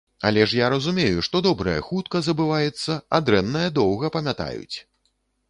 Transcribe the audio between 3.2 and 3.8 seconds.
дрэннае